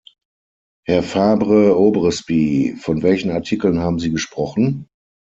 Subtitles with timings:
[0.87, 4.87] Herr Fabre-Aubrespy, von welchen Artikeln haben Sie gesprochen?